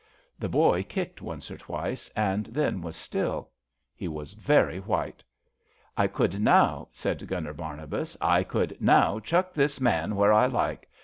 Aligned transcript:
The 0.39 0.49
boy 0.49 0.81
kicked 0.81 1.21
once 1.21 1.51
or 1.51 1.57
twice, 1.57 2.09
and 2.15 2.47
then 2.47 2.81
was 2.81 2.95
still. 2.95 3.51
He 3.93 4.07
106 4.07 4.33
ABAFT 4.35 4.47
THE 4.47 4.51
FUNNEL 4.51 4.67
was 4.67 4.67
very 4.73 4.79
white. 4.79 5.23
I 5.95 6.07
could 6.07 6.41
now,'* 6.41 6.87
said 6.91 7.27
Gunner 7.27 7.53
Barnabas, 7.53 8.17
'* 8.19 8.19
I 8.39 8.43
could 8.43 8.77
now 8.81 9.19
chuck 9.19 9.53
this 9.53 9.79
man 9.79 10.15
where 10.15 10.33
I 10.33 10.47
like. 10.47 10.89